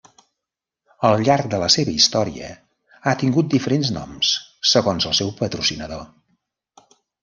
[1.09, 2.49] Al llarg de la seva història
[3.05, 4.35] ha tingut diferents noms,
[4.75, 6.07] segons el seu patrocinador.